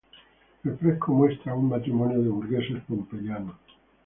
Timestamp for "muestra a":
1.13-1.55